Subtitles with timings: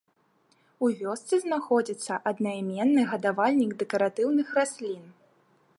[0.85, 5.03] У вёсцы знаходзіцца аднайменны гадавальнік дэкаратыўных раслін.